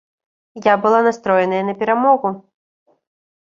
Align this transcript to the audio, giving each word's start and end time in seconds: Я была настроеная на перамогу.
Я 0.65 0.73
была 0.83 1.03
настроеная 1.09 1.61
на 1.69 1.77
перамогу. 1.85 2.29